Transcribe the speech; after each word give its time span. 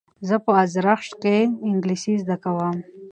زه 0.27 0.35
په 0.45 0.51
ازرخش 0.63 1.09
کښي 1.21 1.37
انګلېسي 1.69 2.13
زده 2.23 2.35
کوم. 2.43 2.77